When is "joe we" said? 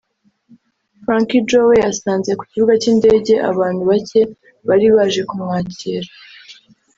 1.49-1.75